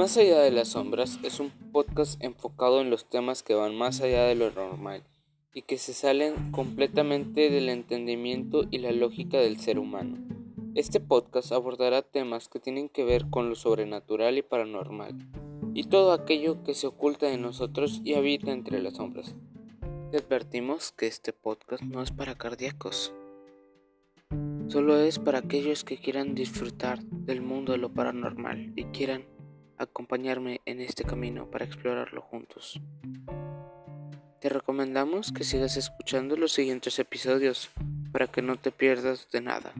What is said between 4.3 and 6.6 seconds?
lo normal y que se salen